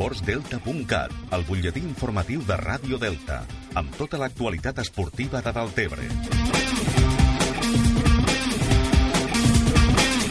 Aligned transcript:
esportsdelta.cat, 0.00 1.12
el 1.36 1.42
butlletí 1.44 1.82
informatiu 1.84 2.40
de 2.48 2.56
Ràdio 2.56 2.96
Delta, 2.96 3.42
amb 3.76 3.92
tota 3.98 4.16
l'actualitat 4.16 4.80
esportiva 4.80 5.42
de 5.44 5.52
Deltebre. 5.52 6.06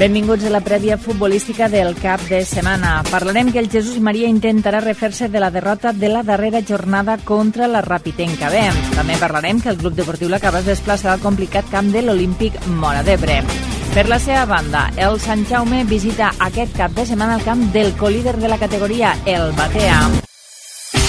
Benvinguts 0.00 0.46
a 0.48 0.54
la 0.54 0.62
prèvia 0.64 0.96
futbolística 0.96 1.68
del 1.68 1.92
cap 2.00 2.24
de 2.30 2.40
setmana. 2.48 3.02
Parlarem 3.10 3.52
que 3.52 3.60
el 3.60 3.68
Jesús 3.68 4.00
Maria 4.00 4.32
intentarà 4.32 4.80
refer-se 4.80 5.28
de 5.28 5.44
la 5.44 5.50
derrota 5.52 5.92
de 5.92 6.08
la 6.08 6.22
darrera 6.22 6.64
jornada 6.64 7.18
contra 7.18 7.68
la 7.68 7.82
Rapitenca 7.84 8.48
B. 8.48 8.64
També 8.96 9.20
parlarem 9.20 9.60
que 9.60 9.68
el 9.68 9.76
Club 9.76 9.92
Deportiu 9.92 10.32
La 10.32 10.40
Cava 10.40 10.64
es 10.64 10.72
desplaçarà 10.72 11.18
al 11.18 11.26
complicat 11.26 11.68
camp 11.68 11.92
de 11.92 12.00
l'Olímpic 12.00 12.56
Mora 12.80 13.04
d'Ebre. 13.04 13.42
Per 13.90 14.04
la 14.06 14.20
seva 14.22 14.44
banda, 14.46 14.84
el 15.02 15.16
Sant 15.18 15.40
Jaume 15.50 15.80
visita 15.82 16.28
aquest 16.46 16.76
cap 16.78 16.92
de 16.94 17.02
setmana 17.08 17.34
el 17.40 17.42
camp 17.42 17.64
del 17.74 17.90
colíder 17.98 18.36
de 18.38 18.46
la 18.52 18.58
categoria, 18.58 19.16
el 19.26 19.50
Batea. 19.58 19.98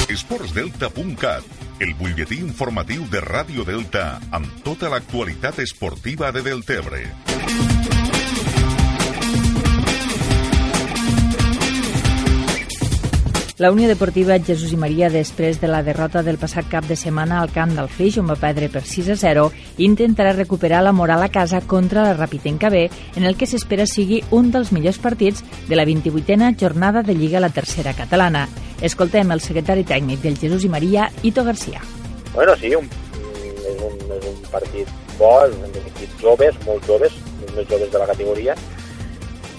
Esportsdelta.cat, 0.10 1.46
el 1.80 1.94
butlletí 2.00 2.40
informatiu 2.42 3.06
de 3.14 3.22
Ràdio 3.22 3.68
Delta 3.70 4.08
amb 4.34 4.64
tota 4.66 4.90
l'actualitat 4.90 5.62
esportiva 5.62 6.34
de 6.34 6.42
Deltebre. 6.50 7.06
La 13.62 13.70
Unió 13.70 13.88
Deportiva 13.88 14.40
Jesús 14.42 14.72
i 14.74 14.78
Maria, 14.82 15.12
després 15.14 15.60
de 15.62 15.68
la 15.70 15.84
derrota 15.86 16.24
del 16.26 16.40
passat 16.42 16.66
cap 16.66 16.88
de 16.90 16.96
setmana 16.98 17.44
al 17.44 17.52
camp 17.54 17.76
del 17.78 17.92
Flix, 17.94 18.16
on 18.18 18.26
va 18.26 18.34
perdre 18.42 18.72
per 18.74 18.82
6 18.90 19.12
a 19.14 19.18
0, 19.22 19.44
intentarà 19.86 20.32
recuperar 20.34 20.80
la 20.82 20.94
moral 20.98 21.22
a 21.22 21.28
casa 21.30 21.60
contra 21.62 22.02
la 22.02 22.16
Rapitenca 22.16 22.72
B, 22.74 22.88
en 22.90 23.28
el 23.30 23.38
que 23.38 23.46
s'espera 23.46 23.86
sigui 23.86 24.24
un 24.34 24.50
dels 24.50 24.72
millors 24.74 24.98
partits 24.98 25.44
de 25.70 25.78
la 25.78 25.86
28a 25.86 26.56
jornada 26.58 27.04
de 27.06 27.14
Lliga 27.14 27.38
a 27.38 27.44
la 27.46 27.52
tercera 27.54 27.94
catalana. 27.94 28.48
Escoltem 28.82 29.30
el 29.30 29.46
secretari 29.46 29.86
tècnic 29.86 30.26
del 30.26 30.40
Jesús 30.42 30.66
i 30.66 30.74
Maria, 30.74 31.12
Ito 31.22 31.44
Garcia. 31.46 31.86
Bueno, 32.34 32.58
sí, 32.58 32.74
un, 32.74 32.90
és, 33.46 33.78
un, 33.78 34.02
és 34.18 34.26
un 34.26 34.42
partit 34.50 34.90
bo, 35.20 35.36
és 35.46 35.54
un 35.54 35.78
equip 35.84 36.18
joves, 36.18 36.58
molt 36.66 36.90
joves, 36.90 37.22
més 37.54 37.70
joves 37.70 37.94
de 37.94 38.02
la 38.02 38.10
categoria. 38.10 38.58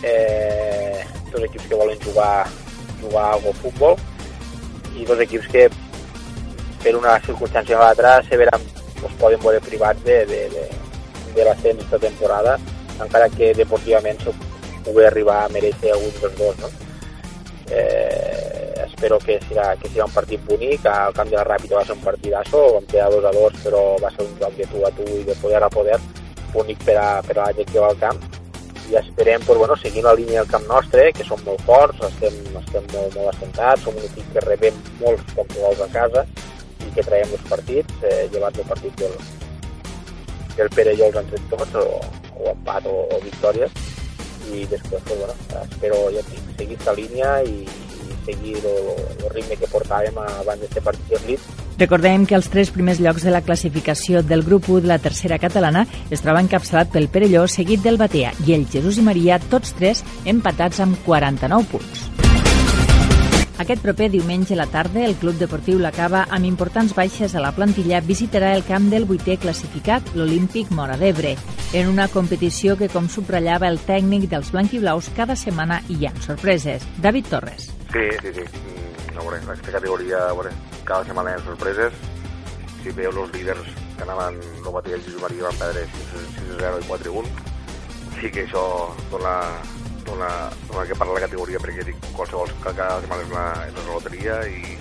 Eh, 0.02 1.06
dos 1.30 1.46
equips 1.46 1.70
que 1.70 1.78
volen 1.78 2.02
jugar 2.02 2.48
jugar 3.02 3.32
algo 3.34 3.52
futbol 3.62 3.98
i 4.96 5.06
dos 5.08 5.20
equips 5.24 5.48
que 5.52 5.66
per 6.82 6.94
una 6.98 7.18
circumstància 7.24 7.78
o 7.78 7.82
l'altra 7.82 8.20
se 8.28 8.36
veran, 8.36 8.62
es 9.02 9.18
poden 9.20 9.40
veure 9.42 9.60
privats 9.64 10.02
de, 10.04 10.22
de, 10.26 10.40
de, 10.54 10.64
de 11.34 11.44
l'ascens 11.44 11.80
aquesta 11.80 12.02
temporada 12.06 12.56
encara 13.00 13.28
que 13.32 13.52
deportivament 13.56 14.20
se 14.22 14.34
pugui 14.84 15.04
arribar 15.06 15.44
a 15.44 15.52
mereixer 15.54 15.92
alguns 15.92 16.20
dels 16.20 16.38
dos 16.38 16.58
no? 16.62 16.70
eh, 17.70 18.74
espero 18.86 19.18
que 19.18 19.38
serà, 19.48 19.72
que 19.80 19.88
serà 19.90 20.06
un 20.06 20.14
partit 20.14 20.42
bonic 20.46 20.86
al 20.86 21.14
camp 21.16 21.30
de 21.30 21.38
la 21.38 21.46
Ràpida 21.46 21.78
va 21.78 21.86
ser 21.86 21.96
un 21.96 22.04
partidasso 22.04 22.60
on 22.78 22.86
queda 22.90 23.08
2 23.10 23.30
a 23.30 23.32
2 23.38 23.62
però 23.64 23.82
va 24.02 24.10
ser 24.14 24.26
un 24.26 24.36
joc 24.40 24.58
de 24.58 24.68
tu 24.70 24.84
a 24.86 24.92
tu 24.98 25.08
i 25.20 25.24
de 25.26 25.38
poder 25.40 25.62
a 25.62 25.70
poder 25.70 25.98
bonic 26.52 26.84
per 26.84 26.98
a, 27.00 27.08
per 27.26 27.38
a 27.38 27.46
la 27.46 27.56
gent 27.56 27.72
que 27.72 27.80
va 27.80 27.90
al 27.90 27.98
camp 27.98 28.20
i 28.92 28.96
esperem 28.96 29.40
pues, 29.46 29.58
bueno, 29.58 29.76
seguir 29.76 30.04
la 30.04 30.14
línia 30.14 30.40
del 30.42 30.50
camp 30.50 30.66
nostre, 30.68 31.12
que 31.16 31.24
som 31.24 31.40
molt 31.46 31.62
forts, 31.64 32.00
estem, 32.10 32.34
estem 32.60 32.84
molt, 32.92 33.14
molt 33.16 33.30
assentats, 33.30 33.86
som 33.86 33.96
un 33.96 34.04
equip 34.04 34.26
que 34.34 34.42
rebem 34.44 34.82
molts 35.00 35.24
pocs 35.36 35.56
gols 35.56 35.80
a 35.80 35.88
casa 35.94 36.26
i 36.84 36.90
que 36.92 37.04
traiem 37.06 37.32
els 37.32 37.46
partits, 37.48 38.02
eh, 38.04 38.26
llevat 38.34 38.58
el 38.60 38.68
partit 38.68 39.00
del, 39.00 39.14
del 40.58 40.70
Pere 40.76 40.92
i 40.98 41.06
els 41.08 41.16
han 41.16 41.30
tret 41.30 41.48
tots, 41.54 41.78
o, 41.80 42.02
o 42.36 42.50
empat 42.52 42.90
o, 42.90 42.98
o 43.16 43.22
victòries, 43.24 43.80
i 44.52 44.66
després, 44.68 45.00
pues, 45.08 45.22
bueno, 45.22 45.38
espero 45.62 46.02
ja 46.12 46.26
seguir 46.28 46.68
aquesta 46.68 46.96
línia 46.98 47.32
i 47.48 47.64
seguir 48.26 48.58
el 48.62 49.28
ritme 49.34 49.58
que 49.58 49.70
portàvem 49.72 50.22
abans 50.22 50.64
d'aquest 50.64 50.84
partit 50.86 51.12
de 51.12 51.20
Leeds 51.26 51.62
Recordem 51.82 52.26
que 52.28 52.36
els 52.36 52.46
tres 52.52 52.70
primers 52.70 53.00
llocs 53.02 53.24
de 53.26 53.32
la 53.34 53.42
classificació 53.42 54.22
del 54.22 54.44
grup 54.46 54.68
1 54.68 54.84
de 54.84 54.92
la 54.92 55.00
tercera 55.02 55.40
catalana 55.42 55.86
es 56.10 56.22
troba 56.22 56.44
encapçalat 56.44 56.92
pel 56.92 57.08
Perelló, 57.10 57.46
seguit 57.48 57.82
del 57.82 57.98
Batea 57.98 58.34
i 58.46 58.54
el 58.58 58.68
Jesús 58.70 59.00
i 59.00 59.06
Maria, 59.08 59.40
tots 59.50 59.74
tres 59.78 60.04
empatats 60.36 60.84
amb 60.84 61.00
49 61.08 61.72
punts. 61.72 62.21
Aquest 63.60 63.82
proper 63.84 64.08
diumenge 64.10 64.54
a 64.54 64.60
la 64.62 64.66
tarda, 64.66 65.04
el 65.04 65.16
Club 65.20 65.36
Deportiu 65.36 65.78
La 65.78 65.92
Cava, 65.92 66.24
amb 66.30 66.48
importants 66.48 66.94
baixes 66.96 67.34
a 67.36 67.42
la 67.44 67.52
plantilla, 67.52 68.00
visitarà 68.00 68.54
el 68.56 68.64
camp 68.64 68.88
del 68.90 69.04
vuitè 69.04 69.36
classificat, 69.36 70.14
l'Olímpic 70.16 70.72
Mora 70.72 70.96
d'Ebre, 70.96 71.36
en 71.72 71.92
una 71.92 72.08
competició 72.08 72.78
que, 72.80 72.88
com 72.88 73.08
subratllava 73.12 73.68
el 73.68 73.80
tècnic 73.84 74.30
dels 74.32 74.52
blanquiblaus, 74.52 75.12
cada 75.16 75.36
setmana 75.36 75.82
hi 75.88 76.06
ha 76.06 76.16
sorpreses. 76.24 76.88
David 77.02 77.28
Torres. 77.32 77.70
Sí, 77.92 78.08
sí, 78.22 78.32
sí 78.40 78.72
a 79.16 79.20
veure, 79.20 79.38
aquesta 79.38 79.72
categoria, 79.72 80.18
a 80.28 80.32
veure, 80.32 80.50
cada 80.84 81.04
setmana 81.04 81.32
hi 81.32 81.38
ha 81.38 81.44
sorpreses. 81.44 81.94
Si 82.82 82.90
veieu 82.96 83.12
els 83.22 83.32
líders 83.36 83.68
que 83.96 84.04
anaven, 84.06 84.38
no 84.64 84.72
batia 84.74 84.96
el 84.96 85.04
Jesús 85.04 85.22
Maria, 85.22 85.44
van 85.44 85.58
perdre 85.60 85.84
6-0 86.40 86.80
i 86.80 86.88
4-1. 86.88 87.28
Sí 88.18 88.30
que 88.32 88.46
això 88.46 88.64
dona, 89.12 89.34
dona 90.06 90.86
que 90.88 90.96
parla 90.98 91.18
la 91.18 91.26
categoria, 91.26 91.60
perquè 91.62 91.84
dic, 91.86 92.08
qualsevol, 92.16 92.50
cada 92.64 92.96
setmana 93.02 93.22
és 93.22 93.30
una, 93.32 93.46
és 93.68 93.78
una 93.84 93.94
loteria 93.94 94.40
i 94.48 94.76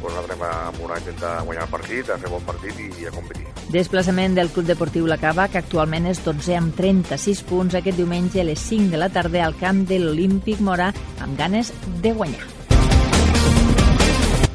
pues 0.00 0.14
nosaltres 0.14 0.40
amb 0.40 0.78
una 0.80 0.98
intentar 0.98 1.32
guanyar 1.44 1.64
el 1.66 1.72
partit, 1.74 2.08
a 2.08 2.16
fer 2.18 2.30
bon 2.32 2.44
partit 2.46 2.78
i 2.80 3.06
a 3.06 3.12
competir. 3.12 3.44
Desplaçament 3.70 4.34
del 4.34 4.48
Club 4.50 4.70
Deportiu 4.70 5.06
La 5.06 5.18
Cava, 5.20 5.46
que 5.52 5.60
actualment 5.60 6.08
és 6.10 6.22
12 6.24 6.56
amb 6.56 6.72
36 6.76 7.42
punts 7.50 7.76
aquest 7.76 8.00
diumenge 8.00 8.40
a 8.40 8.46
les 8.48 8.62
5 8.70 8.88
de 8.94 9.02
la 9.02 9.10
tarda 9.12 9.44
al 9.44 9.58
camp 9.60 9.84
de 9.86 10.00
l'Olímpic 10.00 10.64
Mora 10.64 10.88
amb 11.20 11.36
ganes 11.38 11.74
de 12.00 12.14
guanyar. 12.16 12.48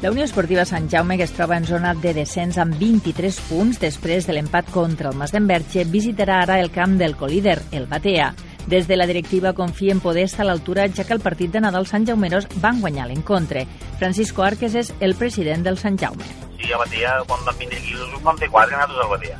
La 0.02 0.10
Unió 0.12 0.26
Esportiva 0.26 0.66
Sant 0.68 0.90
Jaume, 0.92 1.16
que 1.16 1.24
es 1.24 1.32
troba 1.32 1.56
en 1.56 1.64
zona 1.64 1.94
de 1.96 2.12
descens 2.14 2.58
amb 2.60 2.76
23 2.76 3.38
punts 3.48 3.80
després 3.80 4.26
de 4.28 4.34
l'empat 4.36 4.68
contra 4.74 5.08
el 5.08 5.16
Mas 5.16 5.32
d'Enverge, 5.32 5.86
visitarà 5.88 6.42
ara 6.42 6.58
el 6.60 6.70
camp 6.70 6.98
del 7.00 7.16
colíder, 7.16 7.56
el 7.72 7.88
Batea. 7.88 8.34
Des 8.66 8.88
de 8.88 8.96
la 8.96 9.06
directiva 9.06 9.52
confien 9.52 10.00
estar 10.16 10.42
a 10.42 10.48
l'altura, 10.48 10.88
ja 10.88 11.04
que 11.04 11.12
el 11.12 11.20
partit 11.20 11.52
de 11.52 11.60
Nadal 11.60 11.86
Sant 11.86 12.04
Jaumeros 12.04 12.48
van 12.60 12.80
guanyar 12.80 13.06
l'encontre. 13.06 13.64
Francisco 14.00 14.42
Arques 14.42 14.74
és 14.74 14.92
el 14.98 15.14
president 15.14 15.62
del 15.62 15.78
Sant 15.78 15.96
Jaume. 15.96 16.24
Sí, 16.58 16.72
a 16.72 16.78
Batea, 16.78 17.22
quan 17.28 17.44
van 17.44 17.58
vindre 17.58 17.78
aquí, 17.78 17.92
els 17.94 18.22
van 18.24 18.36
fer 18.38 18.50
quatre 18.50 18.74
nosaltres 18.74 19.04
al 19.04 19.10
Batea. 19.10 19.38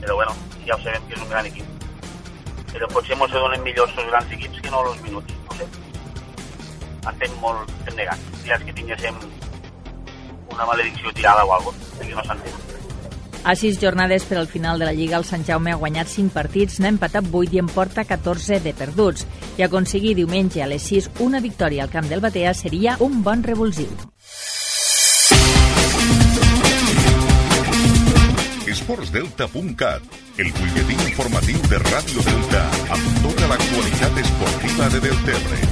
Però 0.00 0.14
bueno, 0.14 0.32
ja 0.64 0.76
ho 0.76 0.78
sabem 0.78 1.02
que 1.08 1.14
és 1.14 1.22
un 1.22 1.28
gran 1.28 1.46
equip. 1.46 1.64
Però 2.72 2.88
potser 2.92 3.18
ens 3.18 3.32
donen 3.32 3.64
millors 3.64 3.98
els 3.98 4.10
grans 4.12 4.30
equips 4.30 4.60
que 4.60 4.70
no 4.70 4.84
els 4.86 5.02
minuts, 5.02 5.34
no 5.48 5.58
sé. 5.58 5.66
Estem 7.10 7.34
molt 7.40 7.74
negats. 7.96 8.30
Ja 8.46 8.54
és 8.60 8.62
que 8.62 8.72
tinguéssim 8.78 9.18
una 10.52 10.66
maledicció 10.66 11.10
tirada 11.12 11.44
o 11.44 11.52
alguna 11.52 11.78
cosa, 11.78 12.06
que 12.06 12.14
no 12.14 12.22
s'entén. 12.22 12.81
A 13.44 13.56
sis 13.58 13.80
jornades 13.80 14.24
per 14.24 14.38
al 14.38 14.46
final 14.46 14.78
de 14.78 14.86
la 14.86 14.92
Lliga, 14.94 15.16
el 15.18 15.24
Sant 15.26 15.42
Jaume 15.44 15.72
ha 15.72 15.78
guanyat 15.80 16.06
5 16.06 16.30
partits, 16.30 16.78
n'ha 16.78 16.92
empatat 16.92 17.26
8 17.26 17.56
i 17.56 17.58
en 17.58 17.66
porta 17.66 18.04
14 18.06 18.60
de 18.62 18.72
perduts. 18.72 19.26
I 19.58 19.66
aconseguir 19.66 20.14
diumenge 20.14 20.62
a 20.62 20.68
les 20.70 20.86
6 20.86 21.10
una 21.26 21.40
victòria 21.42 21.82
al 21.82 21.90
camp 21.90 22.06
del 22.08 22.22
Batea 22.22 22.54
seria 22.54 22.96
un 23.00 23.22
bon 23.26 23.42
revulsiu. 23.42 23.90
Esportsdelta.cat, 28.72 30.02
el 30.38 30.54
butlletí 30.54 30.96
informatiu 31.10 31.58
de 31.66 31.82
Ràdio 31.82 32.24
Delta 32.30 32.64
amb 32.94 33.22
tota 33.26 33.50
l'actualitat 33.50 34.22
esportiva 34.22 34.92
de 34.94 35.06
Deltebre. 35.10 35.71